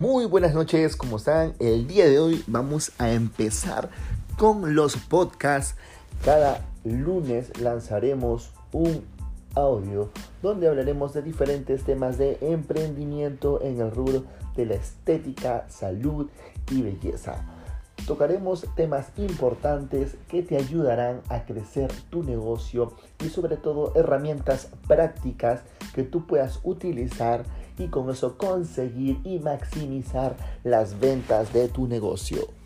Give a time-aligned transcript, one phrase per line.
[0.00, 1.52] Muy buenas noches, ¿cómo están?
[1.58, 3.90] El día de hoy vamos a empezar
[4.38, 5.76] con los podcasts.
[6.24, 9.04] Cada lunes lanzaremos un
[9.54, 10.08] audio
[10.40, 14.24] donde hablaremos de diferentes temas de emprendimiento en el rubro
[14.56, 16.30] de la estética, salud
[16.70, 17.44] y belleza.
[18.06, 25.60] Tocaremos temas importantes que te ayudarán a crecer tu negocio y sobre todo herramientas prácticas
[25.94, 27.44] que tú puedas utilizar
[27.80, 32.59] y con eso conseguir y maximizar las ventas de tu negocio.